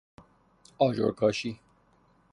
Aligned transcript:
آجر 0.77 1.11
کاشی 1.11 1.59